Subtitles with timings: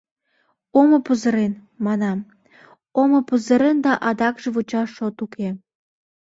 [0.79, 1.53] —Омо пызырен,—
[1.85, 2.19] манам,—
[3.01, 5.49] омо пызырен да адакше вучаш шот уке.